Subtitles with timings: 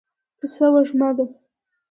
[0.39, 1.25] پسه وږمه ده.